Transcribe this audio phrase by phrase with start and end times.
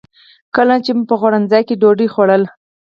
[0.55, 2.47] کله چې مو په خوړنځای کې ډوډۍ خوړله.